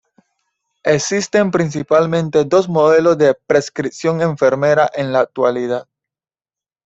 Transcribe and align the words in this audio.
Existen 0.81 1.51
principalmente 1.51 2.43
dos 2.43 2.67
modelos 2.67 3.19
de 3.19 3.35
prescripción 3.35 4.23
enfermera 4.23 4.89
en 4.95 5.13
la 5.13 5.19
actualidad. 5.19 5.87